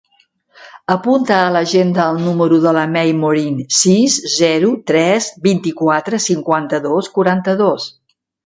[0.93, 7.91] Apunta a l'agenda el número de la Mei Morin: sis, zero, tres, vint-i-quatre, cinquanta-dos, quaranta-dos.